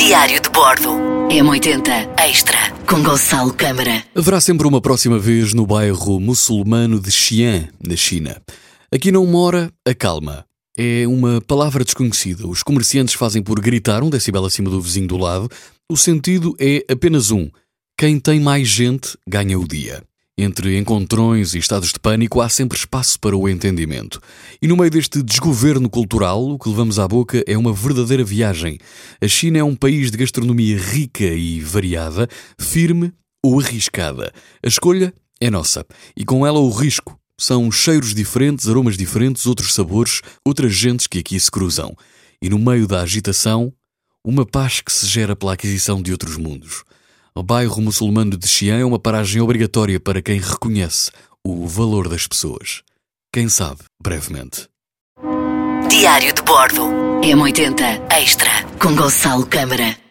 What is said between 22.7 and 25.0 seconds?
espaço para o entendimento. E no meio